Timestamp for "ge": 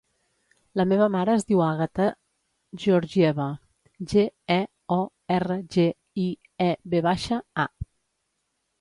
4.15-4.27, 5.77-5.89